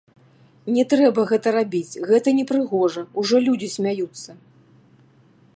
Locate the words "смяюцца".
3.77-4.29